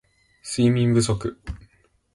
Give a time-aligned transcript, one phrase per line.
[0.41, 1.13] 睡眠不足